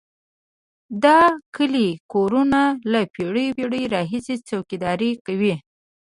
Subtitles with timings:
[1.03, 1.19] دا
[1.55, 2.61] کلي او کورونه
[2.91, 5.55] له پېړیو پېړیو راهیسې څوکیداري کوي.